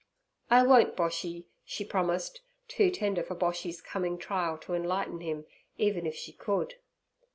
'I 0.49 0.63
won't, 0.63 0.95
Boshy' 0.97 1.45
she 1.63 1.85
promised, 1.85 2.41
too 2.67 2.89
tender 2.89 3.21
for 3.21 3.35
Boshy's 3.35 3.81
coming 3.81 4.17
trial 4.17 4.57
to 4.57 4.73
enlighten 4.73 5.21
him, 5.21 5.45
even 5.77 6.07
if 6.07 6.15
she 6.15 6.33
could. 6.33 6.73